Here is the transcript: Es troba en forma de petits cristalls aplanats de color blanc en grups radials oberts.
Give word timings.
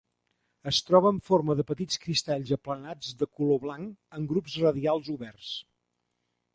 Es 0.69 0.79
troba 0.87 1.11
en 1.15 1.19
forma 1.27 1.55
de 1.59 1.65
petits 1.73 2.01
cristalls 2.07 2.55
aplanats 2.57 3.13
de 3.23 3.29
color 3.37 3.63
blanc 3.69 4.19
en 4.19 4.29
grups 4.35 4.59
radials 4.67 5.17
oberts. 5.19 5.57